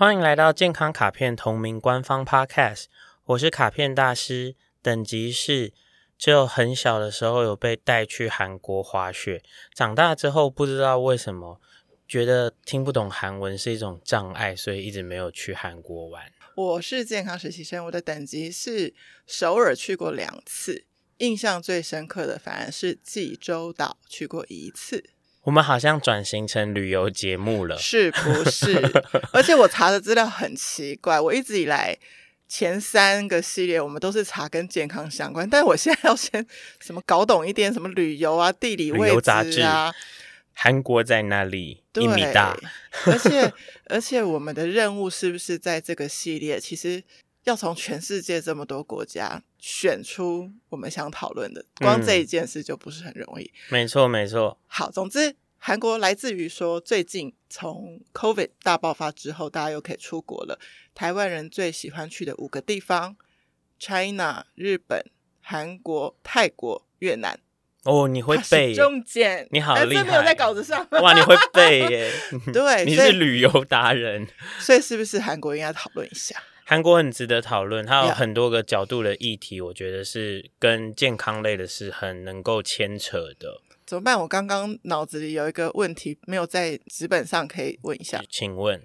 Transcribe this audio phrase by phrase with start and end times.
[0.00, 2.84] 欢迎来到健康卡片同名官方 Podcast，
[3.26, 5.74] 我是卡片大师，等级是
[6.16, 9.42] 只有很小的时候有被带去韩国滑雪，
[9.74, 11.60] 长大之后不知道为什么
[12.08, 16.32] 觉得听不懂韩文是一种障碍，所以一直没有去韩国玩。
[16.54, 18.94] 我是健康实习生，我的等级是
[19.26, 20.86] 首尔去过两次，
[21.18, 25.10] 印象最深刻的反而是济州岛去过一次。
[25.44, 28.76] 我们好像转型成旅游节目了，是不是？
[29.32, 31.96] 而且我查的资料很奇怪，我一直以来
[32.46, 36.46] 前三个系列我们都是查跟健康相关，但我现在要先
[36.80, 39.90] 什么搞懂一点，什么旅游啊、地理位置啊，
[40.52, 41.82] 韩国在哪里？
[41.94, 42.54] 一米大。
[43.06, 43.52] 而且
[43.86, 47.02] 而且我们的任务是不是在这个系列，其实
[47.44, 53.50] 要从全世界这么多国家选出我们想讨论的，光这一件事就不是很容易。
[53.68, 54.58] 没错，没错。
[54.66, 55.36] 好，总之。
[55.62, 60.58] 韩国来自于说，最近从 COVID 大爆发之后，大家又可以出国了。
[60.94, 63.14] 台湾人最喜欢去的五个地方
[63.78, 65.04] ：China、日本、
[65.42, 67.38] 韩国、泰国、越南。
[67.84, 68.74] 哦，你会背？
[68.74, 70.86] 中间你好厉害，没有在稿子上。
[70.92, 72.10] 哇，你会背耶？
[72.54, 74.26] 对，你是旅游达人，
[74.58, 76.42] 所以是不是韩国应该讨论一下？
[76.70, 83.60] 韩国很值得讨论，它有很多个角度的议题，我觉得是跟健康类的是很能够牵扯的。
[83.84, 84.16] 怎么办？
[84.16, 88.22] 我刚刚脑子里有一个问题没有在纸本上，可以问一下。
[88.30, 88.80] 请问，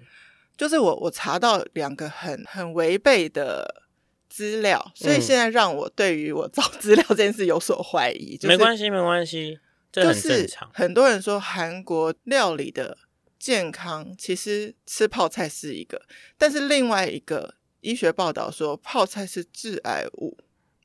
[0.56, 3.84] 就是我我查到两个很很违背的
[4.28, 8.34] 资料，所以现在让我对于我找资料这件事有所怀疑。
[8.34, 9.60] 嗯就是、没关系，没关系，
[9.92, 10.68] 这很正常。
[10.74, 12.98] 很多人说韩国料理的
[13.38, 16.02] 健康，其实吃泡菜是一个，
[16.36, 17.54] 但是另外一个
[17.86, 20.36] 医学报道说泡菜是致癌物。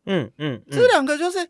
[0.05, 1.49] 嗯嗯，嗯，这两个就是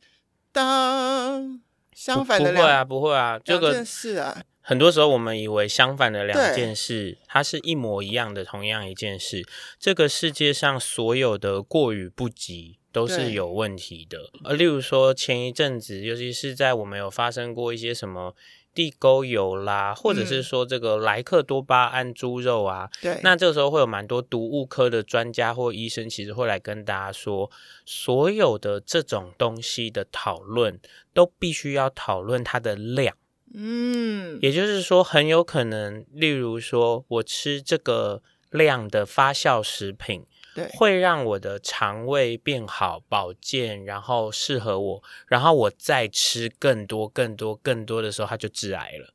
[0.52, 1.62] 当。
[1.94, 4.42] 相反的两不，不会啊，不会啊，这个是啊。
[4.62, 9.46] 很多时候我们以为相反的两件事，它是一模一样的，同样一件事。
[9.78, 14.30] 这个世界上所有的过与不及都是有问题的。
[14.46, 18.34] 呃例如说前一阵子，尤其是在我们有发生过一些什么。
[18.74, 27.52] 地沟油啦，或者是说这个莱克多巴胺猪肉啊，嗯、对，那这个时候会有蛮多毒物科的专家或医生，其实会来跟大家说，
[27.86, 30.80] 所有的这种东西的讨论
[31.14, 33.16] 都必须要讨论它的量，
[33.54, 40.26] 嗯，也就是说，很有可能，例如说我吃这个量的发酵食品。
[40.54, 49.14] 对，会让我的肠胃变好、保健，然后适合我，然后我再吃更多、更多、更多的时候，它就致癌了。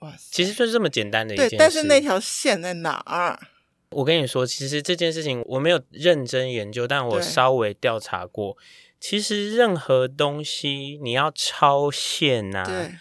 [0.00, 1.56] 哇塞，其实就是这么简单的一件事。
[1.56, 3.38] 对，但是那条线在哪儿？
[3.90, 8.56] 我跟你说，其实这件事情我没有认真研究，但我稍微调查过。
[8.98, 12.94] 其实任何东西你要超限啊，对，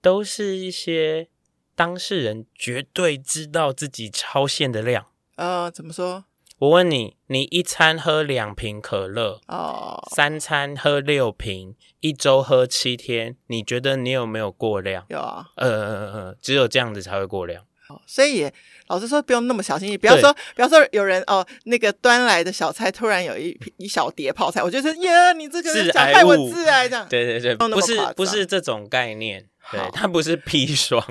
[0.00, 1.28] 都是一些
[1.74, 5.06] 当事人绝对知道自己超限的量。
[5.34, 6.26] 呃，怎么说？
[6.60, 15.06] 我问你，你一餐喝两瓶可乐，哦，三餐喝六瓶，一周喝七天，你觉得你有没有过量？
[15.08, 17.62] 有啊，呃呃呃，只有这样子才会过量。
[17.88, 18.54] 哦，所以也
[18.88, 19.96] 老实说，不用那么小心翼翼。
[19.96, 27.04] 比方说，不要说有人哦，那个端来的小菜突然有一一小碟泡菜，我觉得耶，你这个人想害我致癌这样。
[27.08, 31.02] 对对对，不是不是这种概念，对，它不是砒霜。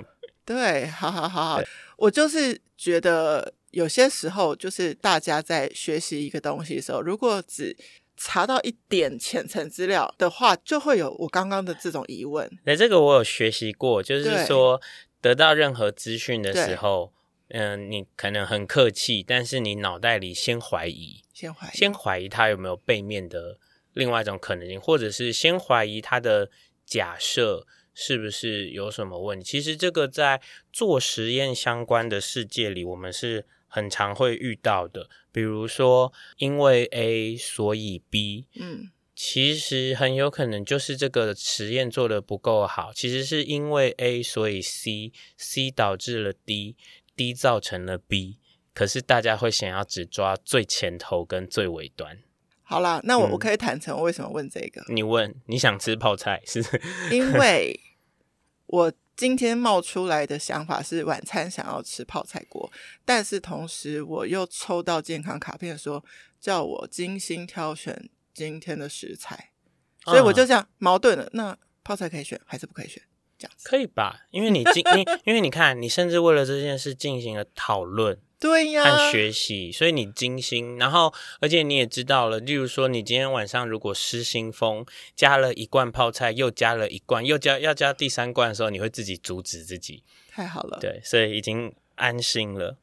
[0.46, 1.62] 对，好好好好，
[1.98, 3.52] 我就是觉得。
[3.72, 7.76] 有些时候，就是大家在学习一个东西的时候，如果只
[8.17, 12.49] 查到一点浅层资料的话，就会有我刚刚的这种疑问。
[12.66, 14.82] 那这个我有学习过，就是说
[15.22, 17.14] 得到任何资讯的时候，
[17.49, 23.58] 嗯、呃，你可能很客气，但是你脑袋里先怀疑，先怀疑，先怀疑它有没有背面的
[23.94, 26.49] 另外一种可能性，或者是先怀疑它的
[26.85, 27.66] 假设。
[28.02, 29.44] 是不是有什么问题？
[29.44, 30.40] 其实这个在
[30.72, 35.10] 做实验相关的世界里，我们是很常会遇到的。
[35.32, 42.92] 比如说，因为 A 所以 B，嗯，其实很有可能就是这个实验做的不够好。
[42.94, 48.40] 其实是因为 A 所以 C，C 导致了 D，D 造成了 B。
[48.74, 52.20] 可是大家会想要只抓最前头跟最尾端。
[52.64, 54.82] 好啦，那我、嗯、我可以坦诚，我为什么问这个？
[54.88, 56.64] 你问你想吃泡菜是？
[57.12, 57.78] 因为
[58.68, 62.72] 我今天冒出来的想法是晚餐想要吃泡菜锅，
[63.04, 66.02] 但是同时我又抽到健康卡片说
[66.40, 69.52] 叫我精心挑选今天的食材，
[70.06, 71.30] 所以我就这样矛盾了。
[71.34, 73.04] 那泡菜可以选还是不可以选？
[73.38, 92.78] 这样可以吧，因为你进，你因为你看，你甚至为了这件事进行了讨论，对呀，和学习，所以你精心，然后而且你也知道了，例如说，你今天晚上如果失心疯，加了一罐泡菜，又加了一罐，又加要加第三罐的时候，你会自己阻止自己，太好了，对，所以已经安心了。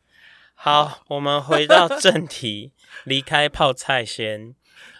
[0.55, 2.73] 好，我们回到正题，
[3.05, 4.55] 离开泡菜先。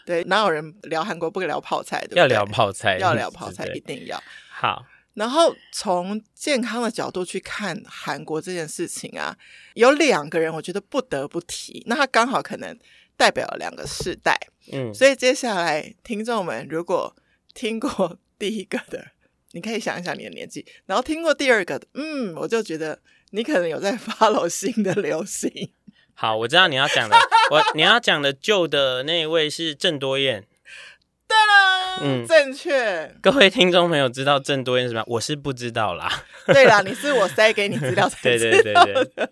[0.07, 2.17] 对，哪有人聊韩国不聊泡菜的？
[2.17, 4.87] 要聊泡菜，要聊泡菜，一定要好。
[5.17, 9.37] 然后从健康的角度去看韩国这件事情啊，
[9.75, 12.79] 有两个人我觉得不得不提，那他刚好可能
[13.17, 14.39] 代表了两个世代，
[14.73, 17.17] 嗯，所以接下来听众们如果
[17.55, 19.07] 听过第一个的，
[19.53, 25.73] 你可以想一想你的年纪，然后听过第二个的，嗯，我就觉得你可能有在 follow 新的流行。
[26.13, 27.17] 好，我知道你要讲的，
[27.51, 30.47] 我你要讲的旧的那一位是郑多燕。
[32.27, 33.15] 正确。
[33.21, 35.05] 各位听众朋友知道郑多燕是什么？
[35.07, 36.25] 我是不知道啦。
[36.47, 38.95] 对啦，你是我塞给你资料才 知道的。
[38.95, 39.29] 对对对对。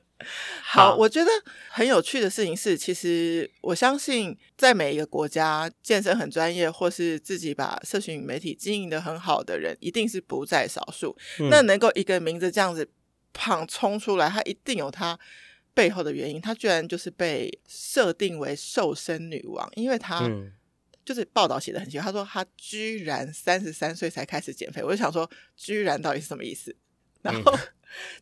[0.63, 1.31] 好，好，我觉得
[1.69, 11.15] 很有趣的事情是，其实我相信，在每一个国家，健身很专业，或是自己把社群媒体经营的很好的人，一定是不在少数。
[11.41, 12.89] 嗯、那能够一个名字这样子
[13.35, 15.19] 胖冲出来，他一定有他
[15.75, 16.41] 背后的原因。
[16.41, 20.29] 他居然就是被设定为瘦身女王，因为他。
[21.05, 26.75] 嗯就是报道写的很清楚，他说他居然三十三岁才开始减肥，我就想说，居然到底是什么意思？
[27.21, 27.61] 然后，嗯、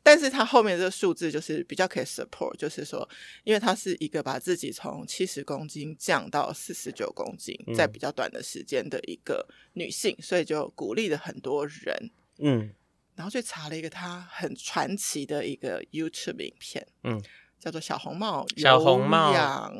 [0.02, 3.08] 但是他后面这个数字就是比较可以 support，就是说，
[3.44, 12.11] 因为他是一个把自己从七十公斤降到四十九公斤，在比较短的时间的一个女性，所以就鼓励了很多人。
[12.38, 12.70] 嗯，
[13.14, 17.23] 然后去查了一个他很传奇的一个 YouTube 影片，嗯，
[17.61, 19.32] 叫做小红帽小红帽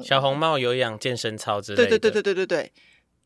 [0.05, 2.73] 小红帽有氧健身操之类的，对对对对对对对。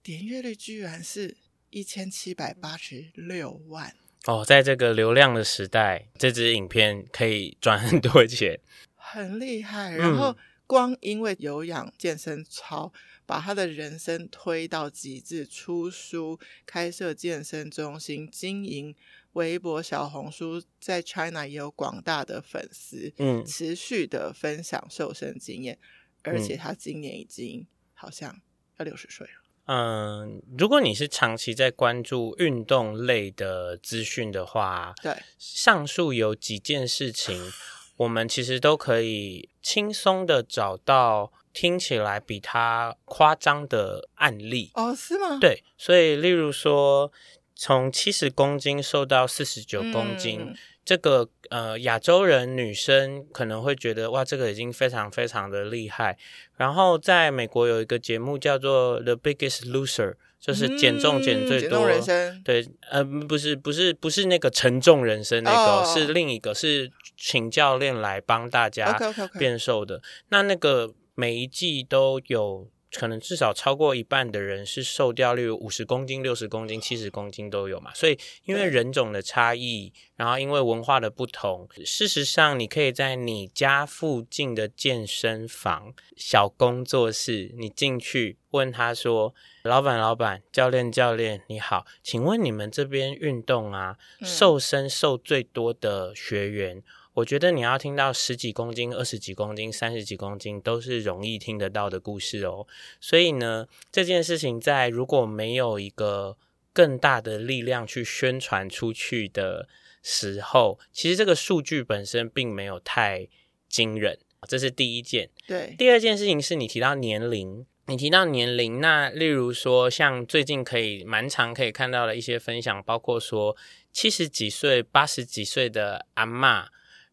[0.07, 1.37] 点阅率居然是
[1.71, 3.93] 一千七百八十六万
[4.27, 4.45] 哦！
[4.45, 8.61] 在这个流量的时代，这支影片可以赚很多钱，
[8.95, 9.97] 很厉害。
[9.97, 18.95] 然后光因为有氧健身操，嗯、把他的人生推到极致，出书、开设健身中心、经营
[19.33, 25.77] 微博、小红书，在 China 也有广大的粉丝，嗯，持续的分享瘦身经验，
[26.23, 28.41] 而且他今年已经好像
[28.77, 29.33] 要六十岁了。
[29.67, 37.53] 嗯，如果你是长期在关注运动类的资讯的话，对，上述有几件事情，
[37.97, 44.71] 我们其实都可以轻松的找到听起来比他夸张的案例。
[44.75, 45.39] 哦，是吗？
[45.41, 47.13] 对，所以例如说，
[47.55, 50.41] 从七十公斤瘦到四十九公斤。
[50.41, 56.17] 嗯这个呃，亚洲人女生可能会觉得哇，这个已经非常非常的厉害。
[56.57, 61.69] 然后在美国有一个节目叫做《The Biggest Loser》，就是减重减最多。
[61.69, 62.43] 减重人生。
[62.45, 65.87] 对，呃，不是不是不是那个沉重人生那个，oh.
[65.87, 68.97] 是另一个，是请教练来帮大家
[69.39, 69.99] 变瘦的。
[69.99, 70.23] Okay, okay, okay.
[70.29, 72.69] 那那个每一季都有。
[72.93, 77.93] 可能至少超过一半的人是瘦掉，例如五十公斤、六十公斤、七十公斤都有嘛。
[77.95, 89.35] 所以因为人种的差异，然后因为文化的不同，事实上你可以在你家附近的健身房、小工作室，你进去问他说
[89.65, 96.83] ：“老板，老板，教练，教练，你好，请问你们这边运动啊，瘦身瘦最多的学员？”
[97.17, 102.67] 我觉得你要听到十几公斤、二十几公斤、三十几公斤都是容易听得到的故事哦。
[103.01, 106.37] 所以呢，这件事情在如果没有一个
[106.75, 109.67] 更大的力量去宣传出去的
[110.03, 113.27] 时候，其实这个数据本身并没有太
[113.67, 114.19] 惊人。
[114.47, 115.31] 这是第一件。
[115.47, 115.75] 对。
[115.79, 123.57] 第二件事情是你提到年龄，你提到年龄，那例如说像最近可以蛮常可以看到的一些分享，包括说
[123.91, 126.67] 七十几岁、八十几岁的阿嬷。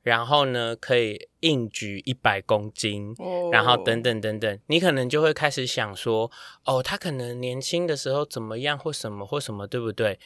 [0.03, 3.53] 然后呢，可以硬举一百公斤，oh.
[3.53, 6.29] 然后等等等等，你可能就会开始想说，
[6.65, 10.19] 哦，他可能年轻的时候怎么样，或什么或什么，对不对？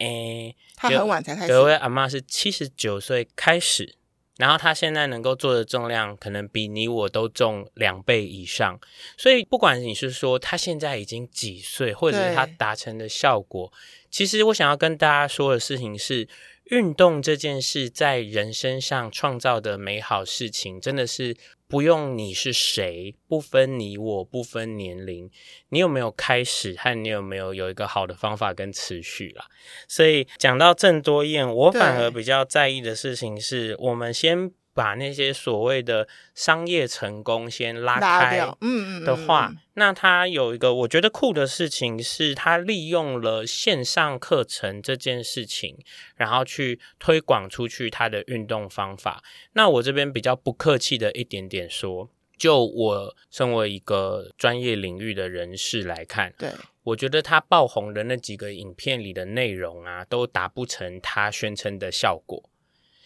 [0.00, 1.52] 诶，他很晚才开始。
[1.52, 3.94] 有位阿嬷是七十九岁开始，
[4.38, 8.80] 然后他现在能够做的重量，可能比你我都重两倍以上。
[9.16, 13.72] 所以，不管你是说他现在已经几岁，或者是他达成的效果，
[14.10, 16.26] 其实我想要跟大家说的事情是。
[16.64, 21.36] 运动这件事在人身上创造的美好事情，真的是
[21.68, 25.30] 不用你是谁，不分你我，不分年龄，
[25.68, 29.46] 你有没有开始和你有没有有一个好的方法跟持续啦。
[29.88, 34.52] 所以讲到郑多燕，我反而比较在意的事情是我们先。
[34.74, 45.78] 把那些所谓的商业成功先拉开，嗯嗯的话，那他有一个我觉得酷的事情是，他利用了线上课程这件事情，
[46.16, 49.22] 然后去推广出去他的运动方法。
[49.52, 56.50] 那我这边比较不客气的一点点说，就我身为一个专业领域的人士来看，对，
[56.82, 62.42] 我觉得他爆红的那几个影片里的内容啊，都达不成他宣称的效果。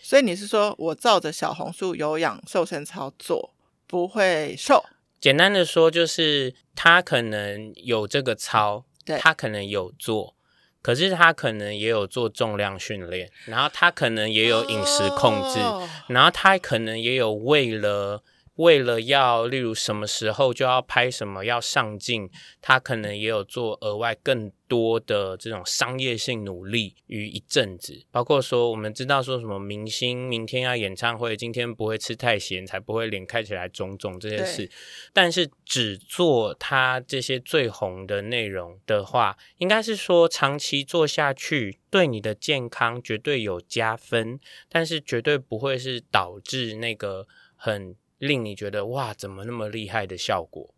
[0.06, 3.52] 所以你是说我照着小红书有氧瘦身操做
[3.88, 4.84] 不会瘦？
[5.18, 10.36] 简单的说，就是他可能有这个操，对他可能有做，
[10.80, 18.22] 可是他可能也有做重量训练，然后他可能也有饮食控制，哦、然后他可能也有为了。
[18.56, 34.70] 为了要，例如什么时候就要拍什么要上镜，他可能也有做额外更多的这种商业性努力于一阵子，包括说我们知道说什么明星明天要演唱会，今天不会吃太咸，才不会脸看起来肿肿这些事。
[35.12, 47.94] 但是只做他这些最红的内容的话，应该是说长期做下去对你的健康绝对有加分，但是绝对不会是导致那个很。
[48.18, 50.74] 令你觉得哇，怎么那么厉害的效果？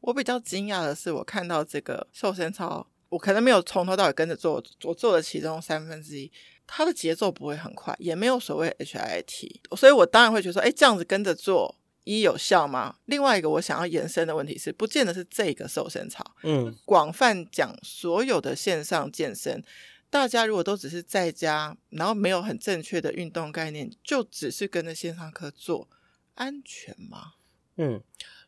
[0.00, 6.30] 我比较惊讶的是，我看到这个瘦身操，我可能没有从头到尾跟着做，我做了其中三分之一，
[6.66, 11.74] 它的节奏不会很快，也没有所谓 HIIT，所以我当然会觉得说，哎，这样子跟着做，
[12.04, 12.96] 一有效吗？
[13.06, 19.60] 另外一个我想要延伸的问题是，不见得是这个瘦身操，嗯，广泛讲所有的线上健身，
[20.08, 25.88] 大家如果都只是在家，然后没有很正确的运动概念，就只是跟着线上课做。
[26.36, 27.34] 安全吗？
[27.76, 28.02] 嗯，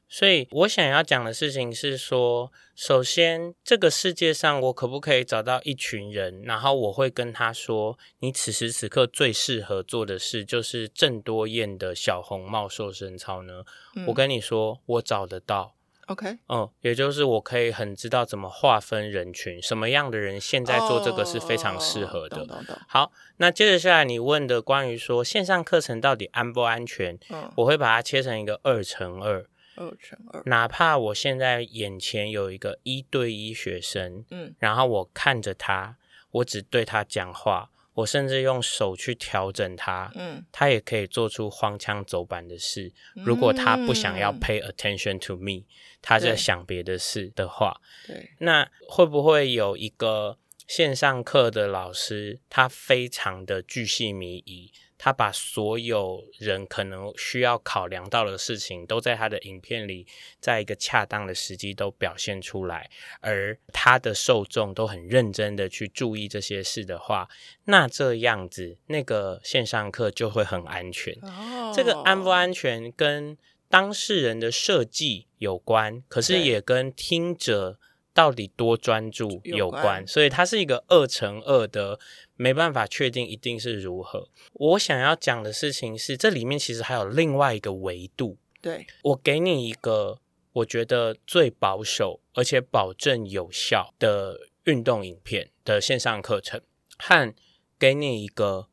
[0.09, 13.65] 所以我想要讲的事情是说，首先这个世界上我可不可以找到一群人，然后我会跟他说，你此时此刻最适合做的事就是郑多燕的小红帽瘦身操呢？
[13.97, 15.75] 嗯，我跟你说，我找得到。
[16.09, 22.39] OK，嗯，也就是我可以很知道怎么划分人群，什么样的人现在做这个是非常适合的。
[22.39, 22.51] Oh,
[22.89, 27.19] 好，那接着下来你问的关于说线上课程到底安不安全？
[27.29, 29.47] 嗯，我会把它切成一个二乘二，
[29.77, 30.43] 二乘二。
[30.47, 35.97] 哪怕我现在眼前有一个一对一学生，嗯，然后我看着他，
[36.31, 37.71] 我只对他讲话。
[37.99, 42.93] 我甚至用手去调整他，嗯，他也可以做出荒腔走板的事。
[43.25, 45.65] 如果他不想要 pay attention to me，嗯，
[46.01, 50.39] 他在想别的事的话，对，那会不会有一个
[50.69, 54.73] 线上课的老师，他非常的巨细靡遗？
[54.99, 60.07] 他把所有人可能需要考量到的事情，都在他的影片里，
[60.41, 62.91] 在一个恰当的时机都表现出来，
[63.21, 67.29] 而他的受众都很认真的去注意这些事的话，
[67.65, 71.17] 那这样子那个线上课就会很安全。
[71.23, 73.39] 哦，这个安不安全跟
[73.69, 77.79] 当事人的设计有关，可是也跟听者。
[78.19, 82.01] 到底多专注有关，所以它是一个二乘二的，
[82.35, 84.29] 没办法确定一定是如何。
[84.55, 88.37] 我想要讲的事情是，这里面其实还有另外一个维度。
[88.61, 90.19] 对，我给你一个
[90.53, 96.61] 我觉得最保守而且保证有效的运动影片的线上课程，
[96.99, 97.33] 和
[97.79, 98.67] 给你一个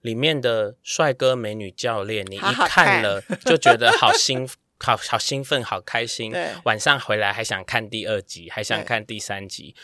[0.00, 4.58] 里面的帅哥美女教练，你一看了就觉得好兴奋。
[4.78, 6.32] 好好兴奋，好开心。
[6.64, 9.74] 晚上回来还想看第二集，还想看第三集。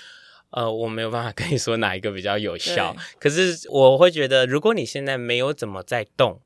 [0.51, 2.97] 呃，我没有办法跟你说哪一个比较有效。
[3.19, 6.41] 可是我会觉得，如果你现在没有怎么在动，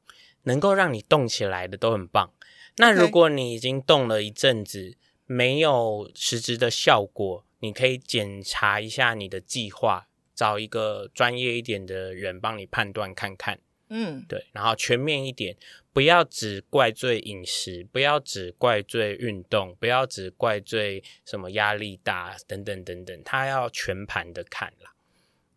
[0.44, 2.32] 能够让你动起来的都很棒。
[2.78, 13.58] 那如果你已经动了一阵子，没有实质的效果，你可以检查一下你的计划，找一个专业一点的人帮你判断看看。
[13.90, 15.56] 嗯，对，然后全面一点。
[15.90, 24.92] 不要只怪罪饮食，不要只怪罪运动，不要只怪罪什么压力大等等等等，他要全盘的看啦。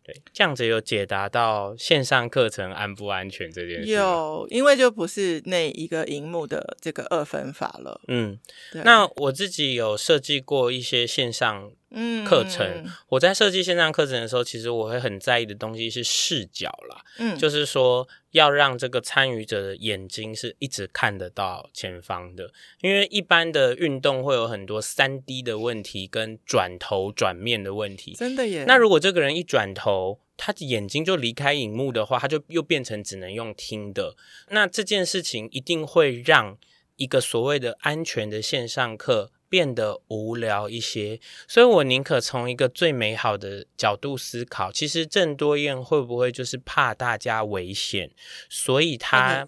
[0.02, 3.92] 对，这样子有解答到线上课程安不安全这件事。
[3.92, 8.00] 有，因为就不是那一个荧幕的这个二分法了。
[8.08, 8.40] 嗯，
[8.84, 11.70] 那我自己有设计过一些线上。
[11.94, 17.04] 嗯，课程，我在设计线上课程的时候，其实我会很在意的东西是视角啦。
[17.18, 28.14] 嗯，就是说要让这个参与者的眼睛是一直看得到前方的，因为一般的运动会有很多三 D 的问题跟转头转面的问题。
[28.14, 28.64] 真的耶。
[28.66, 34.16] 那如果这个人一转头，他的眼睛就离开荧幕的话，他就又变成只能用听的。
[34.48, 36.58] 那这件事情一定会让。
[36.96, 48.10] 一个所谓的安全的线上课变得无聊一些，所以我宁可从一个最美好的角度思考，其实郑多燕会不会就是怕大家危险，
[48.48, 49.46] 所以他。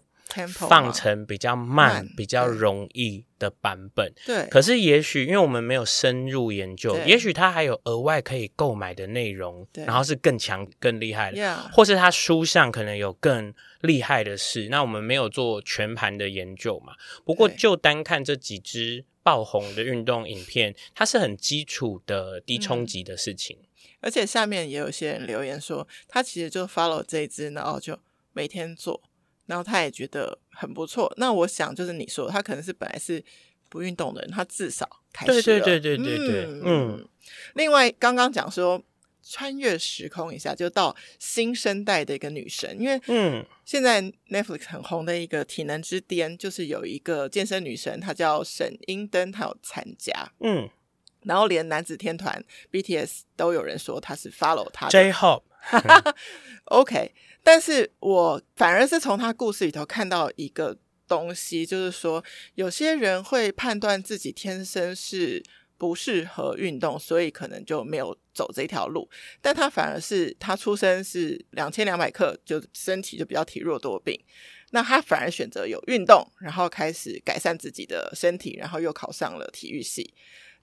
[0.48, 4.12] 放成比较慢，慢比较容易的版本。
[4.26, 14.68] 对，可是也许因为我们没有深入研究，也许他还有额外可以购买的内容，然后是更强、更厉害的.或是他书上可能有更厉害的事。
[14.70, 16.94] 那我们没有做全盘的研究嘛？
[17.24, 23.58] 不过就单看这几支爆红的运动影片，它是很基础的低冲击的事情。
[23.60, 23.66] 嗯。
[24.00, 27.98] 而且下面也有些人留言说，他其实就 follow 这一支，然后就
[28.32, 29.02] 每天做。
[29.46, 31.12] 然后他也觉得很不错。
[31.18, 33.22] 那我想就是你说，他可能是本来是
[33.68, 35.42] 不运动的人，他至少开始了。
[35.42, 36.44] 对对对对对对。
[36.44, 36.62] 嗯。
[36.64, 37.08] 嗯，
[37.54, 38.82] 另外，刚刚讲说
[39.26, 50.30] 穿越时空一下，就到新生代的一个女神，因为嗯，现在 Netflix 很红的一个体能之巅，就是有一个健身女神，她叫沈英登，她有参加。
[50.40, 50.68] 嗯。
[51.22, 54.92] 然后连男子天团 BTS 都有人说她是 follow 她的。
[54.92, 55.42] J-Hope。
[55.72, 56.14] 嗯、
[56.66, 57.14] OK。
[57.42, 60.76] 但是我反而是从她故事里头看到一个
[61.08, 62.22] 东西，就是说
[62.56, 65.42] 有些人会判断自己天生是
[65.78, 69.08] 不适合运动，所以可能就没有走这条路。
[69.40, 74.18] 但他反而是他出生是两千两百克，就身体就比较体弱多病。
[74.70, 80.14] 那他反而选择有运动，然后开始改善自己的身体，然后又考上了体育系。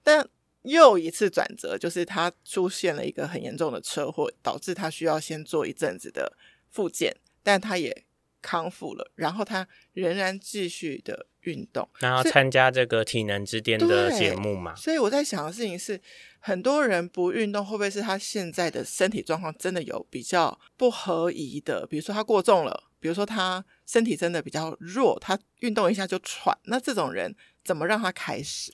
[0.02, 0.28] 但
[0.62, 6.36] 又一次转折，就是他出现了一个很严重的车祸，导致他需要先做一阵子的。
[6.70, 8.04] 复健，但他也
[8.42, 14.74] 康复了，然后他仍然继续的运动，然后参加这个体能之巅的节目嘛。
[14.74, 15.98] 所以我在想的事情是，
[16.40, 21.86] 很多人不运动，会不会是他现在的身体状况真的有比较不合宜的？
[21.86, 27.34] 比如说他过重了，比如说他身体真的比较弱，他运动一下就喘，那这种人
[27.64, 28.72] 怎么让他开始？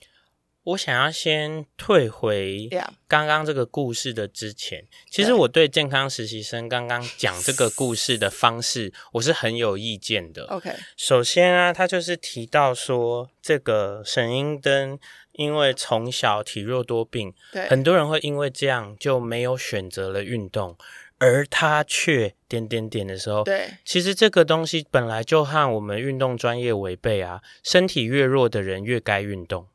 [0.69, 2.69] 我想要先退回
[3.07, 10.45] 刚刚这个故事的之前，其实我对健康实习生刚刚讲这个故事的方式， 我是很有意见的。
[10.45, 14.99] OK，首先啊，他就是提到说，这个沈英登
[15.31, 20.77] 因为从小体弱多病，对，很多人会因为这样就没有选择了运动，
[21.17, 29.65] 而他却点点点的时候，对，其实这个东西本来就和我们运动专业违背啊，身体越弱的人越该运动。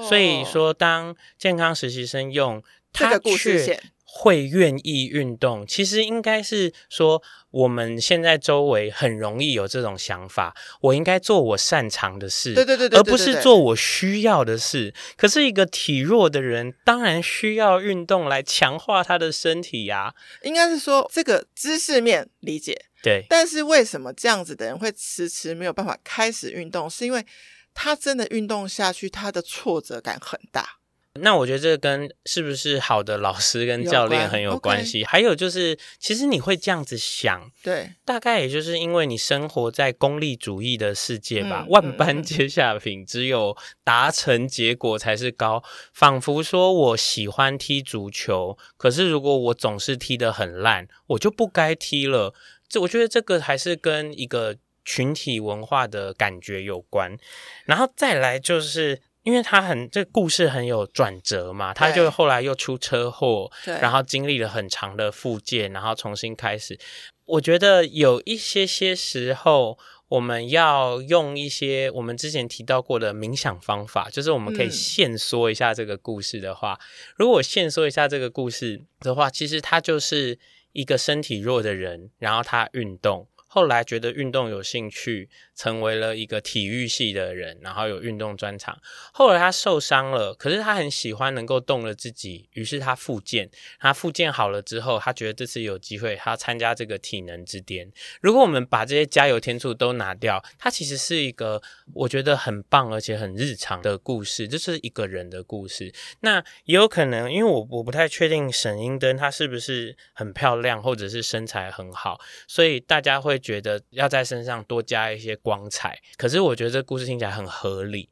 [0.00, 0.08] 哦。
[0.08, 3.80] 所以说，当健康实习生用他却
[4.12, 14.92] 会愿意运动，其实应该是说，我们现在周围很容易有这种想法：我应该做我擅长的事，对对对对，而不是做我需要的事。
[15.16, 20.12] 可是，一个体弱的人当然需要运动来强化他的身体呀。
[20.42, 26.90] 应该是说，这个知识面理解对，但是为什么这样子的人会迟迟没有办法开始运动？
[26.90, 27.24] 是因为
[27.74, 30.76] 他真的运动下去，他的挫折感很大。
[31.14, 35.02] 那我觉得这跟是不是好的老师跟教练很有关系。
[35.02, 35.08] Okay.
[35.08, 41.64] 还有就是，其实你会这样子想，对，大概也就是因为你生活在功利主义的世界吧。
[41.66, 45.64] 嗯、万般皆下品，嗯、只有达成结果才是高。
[45.92, 52.32] 仿佛说我喜欢踢足球，可是如果我总是踢得很烂，我就不该踢了。
[52.68, 54.58] 这我觉得这个还是跟一个。
[54.84, 57.16] 群体文化的感觉有关，
[57.64, 66.78] 然后再来就是，因为他很这个故事很有转折嘛，他就后来又出车祸，然后经历了很长的复健，然后重新开始。
[67.26, 80.38] 我觉得有一些些时候，我们要用一些我们之前提到过的冥想方法，就是我们可以限缩一下这个故事的话，嗯、如果限缩一下这个故事的话，其实他就是
[80.72, 83.28] 一个身体弱的人，然后他运动。
[83.52, 85.28] 后来觉得运动有兴趣，
[85.60, 88.80] 成为了一个体育系的人，然后有运动专长。
[89.12, 93.50] 后来他受伤了，可是他很喜欢能够动了自己，于是他复健。
[93.78, 97.92] 他复健好了之后，他觉得这次有机会，他参加这个体能之巅。
[98.22, 101.60] 如果我们把这些加油添醋都拿掉，他其实是一个
[101.92, 105.92] 我觉得很棒而且很日常的故事，这是一个人的故事。
[106.20, 112.18] 那也有可能，因为我我不太确定沈英登她是不是很漂亮，或者是身材很好，
[112.48, 113.38] 所以大家会。
[113.50, 118.08] 觉得要在身上多加一些光彩，可是我觉得这故事听起来很合理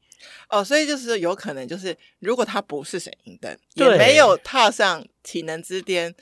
[0.48, 6.12] 哦，所以就是有可能就是如果他不是沈英登，也没有踏上体能之巅，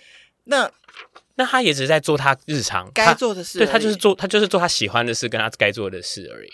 [0.45, 0.71] 那
[1.37, 6.51] 那他也只是在做他日常该做的事，对，他就是做他就是做他喜欢的事，跟他该做的事而已。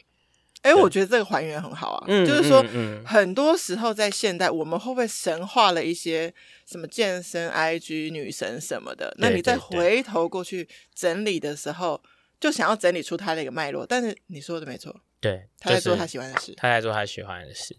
[0.61, 6.33] 哎、欸，我觉得这个还原很好啊，嗯、就是说、嗯嗯，很多时候在现代，我们会不会神化了一些
[6.64, 9.12] 什么健身 IG 女神什么的？
[9.18, 12.01] 那你再回头过去整理的时候。
[12.42, 17.76] 就想要整理出他的一个脉络，但是你说的没错，对，他在做他喜欢的事，就是、他在做他喜欢的事。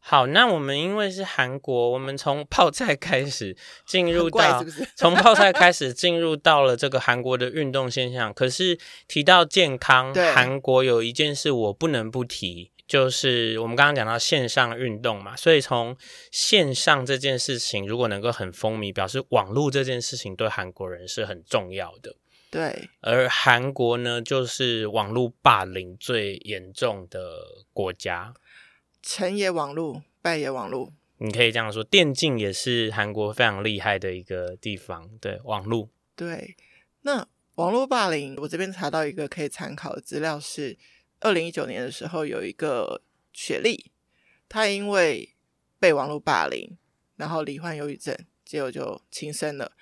[0.00, 4.62] 好，那我们因为是韩国，我们从泡菜开始进入到，
[4.96, 8.34] 从泡菜开始进入到了这个韩国的运动现象。
[8.34, 15.96] 可是提到健康，韩国有一件事我不能不提，就是我们刚刚讲到线上运动嘛，所以从
[16.30, 22.16] 线上这件事情如果能够很风靡，表示网络这件事情对韩国人是很重要的。
[22.52, 28.34] 对，而韩国呢，就是网络霸凌最严重的国家。
[29.00, 30.92] 成也网络，败也网络。
[31.16, 35.08] 你可以这样说，电竞也是韩国非常厉害的一个地方。
[35.18, 35.88] 对，网络。
[36.14, 36.54] 对，
[37.00, 40.76] 那网络霸凌，我这边查到一个可以参考的资料是，
[41.20, 43.00] 二零一九年的时候有一个
[43.32, 43.90] 雪莉，
[44.50, 45.34] 她因为
[45.80, 46.76] 被网络霸凌，
[47.16, 49.72] 然后罹患忧郁症，结果就轻生了。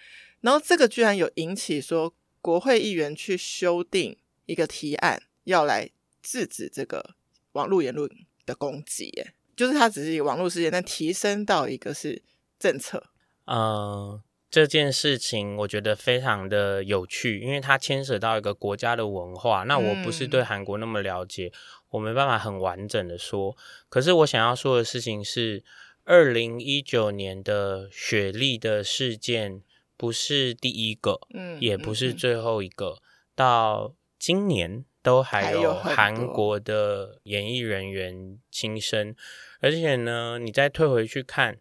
[0.40, 5.90] 然后这个居然有引起说国会议员去修订一个提案，要来
[6.22, 7.14] 制止这个
[7.52, 8.10] 网络言论。
[8.46, 12.20] 的攻击，耶，就是它只是一个网络事件，但提升到一个是
[12.58, 13.10] 政策。
[13.44, 19.62] 呃，这件事情我觉得非常的有趣，因为它牵涉到一个国家的文化。
[19.64, 21.52] 那我不是对韩国那么了解，嗯、
[21.90, 23.56] 我没办法很完整的说。
[23.88, 25.62] 可是我想要说的事情是，
[26.02, 29.62] 二零一九年的雪莉的事件
[30.00, 33.02] 不是第一个，嗯，也不是最后一个，嗯、
[33.34, 34.86] 到今年。
[35.02, 39.16] 都还有韩国的演艺人员轻生，
[39.60, 41.58] 而且呢，你再退回去看，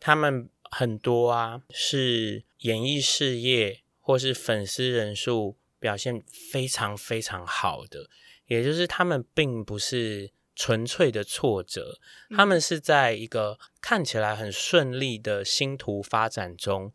[0.00, 8.08] 他们很多啊是演艺事业或是粉丝人数表现非常非常好的，
[8.46, 11.98] 也就是他们并不是纯粹的挫折，
[12.34, 16.90] 他们是在一个看起来很顺利的星途发展中，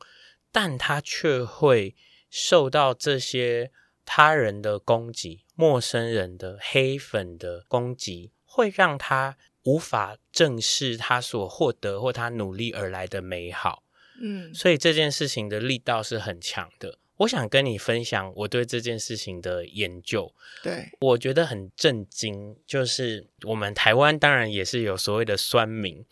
[0.54, 1.94] 但他却会
[2.30, 3.72] 受到这些
[4.06, 5.44] 他人的攻击。
[5.56, 13.84] 陌生人的黑粉的攻击，会让他无法正视他所获得或他努力而来的美好。
[14.20, 16.98] 嗯，所以这件事情的力道是很强的。
[17.18, 20.34] 我想跟你分享我对这件事情的研究。
[20.64, 26.04] 对，我觉得很震惊，就是我们台湾当然也是有所谓的酸民。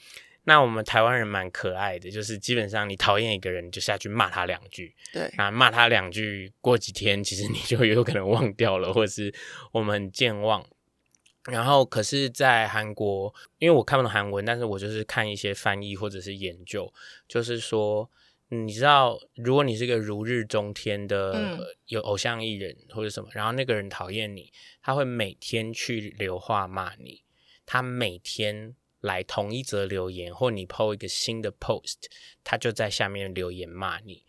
[0.43, 4.95] 那我们台湾人蛮可爱的，就是基本上你讨厌一个人，你就下去骂他两句。
[5.13, 9.31] 对，啊，骂他两句，过几天其实你就 有可能忘掉了，或者是
[9.71, 10.65] 我们很健忘。
[11.45, 16.91] 然后，可是，在韩国，因为我看不懂韩文，但是我就是看一些翻译或者是研究，
[17.27, 18.09] 就是说，
[18.49, 24.51] 你知道，如果你是一个如日中天的有偶像艺人或者什么，然后那个人讨厌你，
[24.81, 27.21] 他会每天去留话骂你，
[27.65, 28.75] 他每天。
[29.01, 31.97] 来同一则留言，或你 po 一个新的 post，
[32.43, 34.23] 他就在下面留言骂你。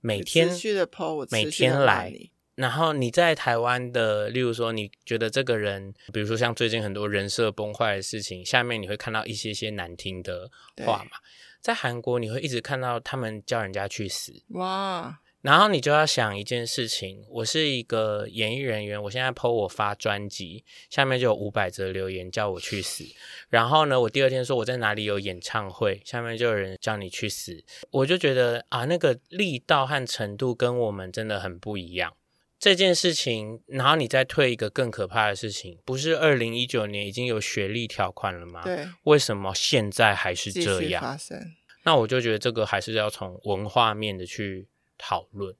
[0.00, 2.30] 每天持续的 po，每天来。
[2.54, 10.50] 然后你在台湾的，例如说你觉得这个人，比如说像最近很多人设崩坏的事情，下面你会看到一些些难听的
[10.84, 11.18] 话嘛。
[11.60, 14.32] 在韩国你会一直看到他们叫人家去死。
[14.48, 15.20] 哇。
[15.40, 23.04] 然后你就要想一件事情，我是一个演艺人员，我现在 po 我发专辑，下面就有五百则留言叫我去死。
[23.48, 27.64] 然后呢，我第二天说我在哪里有演唱会，下面就有人叫你去死。
[27.90, 32.14] 我就觉得啊，那个力道和程度跟我们真的很不一样。
[32.58, 38.62] 这件事情，然后你再退一个更可怕的事情，不是二零一九年已经有学历条款了吗？
[38.64, 41.00] 对，为什么现在还是这样？
[41.00, 41.40] 发生。
[41.84, 44.66] 那我就觉得这个还是要从文化面的去。
[44.98, 45.54] 讨论，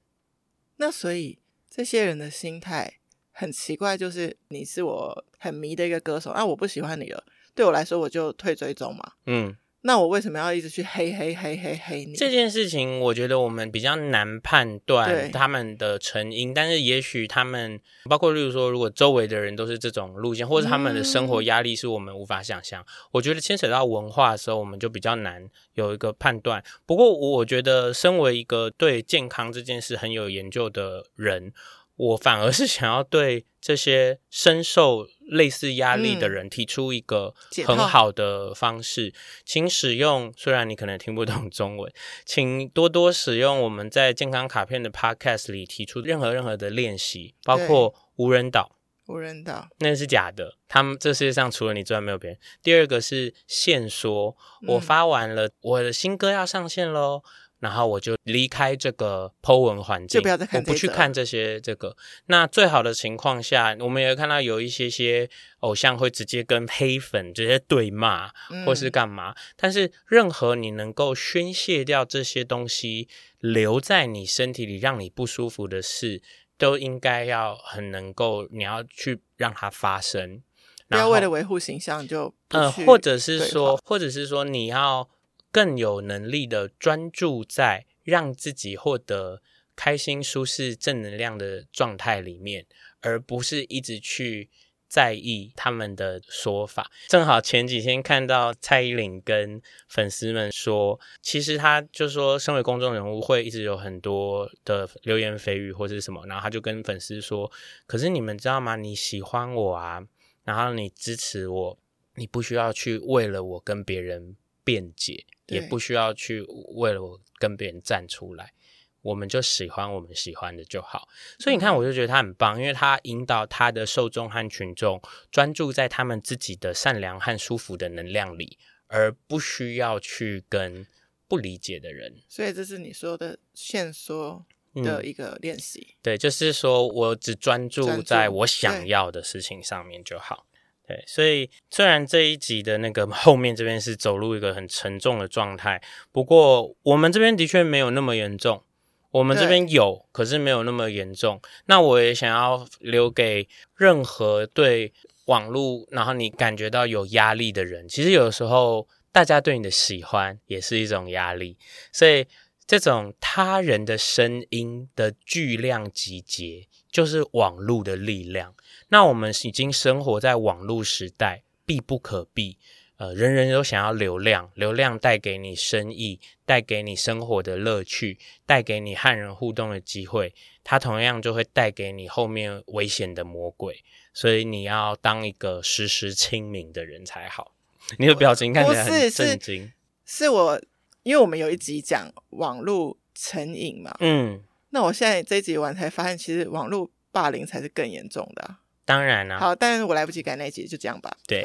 [0.75, 2.99] 那所以这些人的心态
[3.31, 7.23] 很奇怪，就是你是我很迷的一个歌手，那、啊、我不喜欢你了，
[7.55, 9.13] 对我来说我就退追踪嘛。
[9.25, 9.57] 嗯。
[9.81, 12.13] 那我为什么要一直去黑黑黑黑黑你？
[12.13, 26.61] 这件事情，我觉得我们比较难判断他们的成因，但是也许他们，包括例如说，如果周围的人都是这种路线，或者他们的生活压力是我们无法想象，嗯、我觉得牵扯到文化的时候，我们就比较难有一个判断。
[26.85, 31.53] 不过，我觉得身为一个对健康这件事很有研究的人。
[31.99, 37.35] 我反而是想要对这些深受类似压力的人提出一个
[37.65, 41.91] 很好的方式，请使用，虽然你可能听不懂中文，
[42.25, 48.77] 请多多使用我们在健康卡片的 Podcast 里提出任何任何的练习，包括无人岛。
[49.07, 52.39] 无人岛那是假的，他们这世界上除了你之外没有别人。
[52.61, 57.23] 第二个是线说，我发完了，我的新歌要上线喽。
[57.59, 61.95] 然后我就离开这个 Po 文环境，就不要再看，我不去看这些这个。
[62.25, 68.31] 那最好的情况下，我们也会看到有一些些偶像会直接跟黑粉直接对骂，
[68.65, 69.31] 或是干嘛。
[69.31, 73.07] 嗯、但是任何你能够宣泄掉这些东西，
[73.39, 76.21] 留在你身体里让你不舒服的事，
[76.57, 80.41] 都应该要很能够，你要去让它发生。
[80.87, 85.07] 不要为了维护形象就呃，或者是说，或者是说，你要
[85.51, 89.41] 更有能力的专注在让自己获得
[89.75, 92.65] 开心、舒适、正能量的状态里面，
[93.01, 94.49] 而不是一直去。
[94.89, 107.51] 在意他们的说法，正好前几天看到蔡依林跟粉丝们说，其实他就说，身为公众人物会一直有很多的流言蜚语或者是什么，然后他就跟粉丝说，
[107.85, 108.75] 可是你们知道吗？
[108.77, 110.03] 你喜欢我啊，
[110.43, 111.77] 然后你支持我，
[112.15, 114.35] 你不需要去为了我跟别人
[114.69, 116.43] 辩解，也不需要去
[116.75, 118.53] 为了我跟别人站出来。
[119.01, 121.07] 我们就喜欢我们喜欢的就好，
[121.39, 125.01] 所以你看，我就觉得他很棒，因为他引导他的受众和群众
[125.31, 130.85] 专注在他们自己的善良和舒服的能量里，而不需要去跟
[131.27, 132.21] 不理解的人。
[132.27, 135.95] 所以这是你说的限缩的一个练习。
[135.95, 140.45] 嗯，对，就是说我只专注在我想要的事情上面就好。
[140.89, 145.79] 对，所以虽然这一集的那个后面这边是走入一个很沉重的状态，
[146.11, 148.63] 不过我们这边的确没有那么严重。
[149.11, 151.39] 我们这边有，可是没有那么严重。
[151.65, 154.91] 那我也想要留给任何对
[155.25, 157.87] 网络，然后你感觉到有压力的人。
[157.87, 161.55] 其实有的时候，大家对你的喜欢也是一种压力。
[161.91, 162.25] 所以，
[162.69, 168.53] 这种他人的声音的巨量集结，就是网络的力量。
[168.89, 172.59] 那我们已经生活在网络时代，必不可避。
[172.97, 183.83] 呃，人人都想要流量，流量带给你生意，带给你生活的乐趣，带给你和人互动的机会，它同样就会带给你后面危险的魔鬼。
[184.13, 187.55] 所以你要当一个时时清明的人才好。
[187.97, 189.73] 你的表情看起来很震惊。
[190.05, 190.61] 是，是我，
[191.09, 198.59] 因为我们有一集讲网络成瘾嘛，嗯，那我现在这一集完才发现，其实网络霸凌才是更严重的啊。
[198.85, 201.11] 当然啦，好，但是我来不及改那一集，就这样吧。
[201.27, 201.41] 对，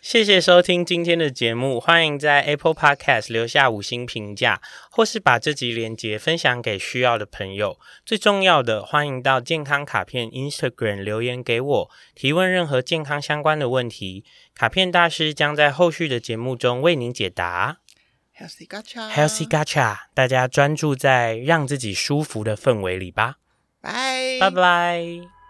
[0.00, 7.78] 谢谢收听今天的节目，欢迎在 Apple Podcast 留下五星评价，或是把这集连接分享给需要的朋友。
[8.06, 17.81] 最重要的，欢迎到健康卡片 Instagram 留言给我，提问任何健康相关的问题，卡片大师将在后续的节目中为您解答。
[18.38, 23.36] Healthy Gacha，Healthy Gacha，大家专注在让自己舒服的氛围里吧。
[23.80, 25.41] 拜拜拜。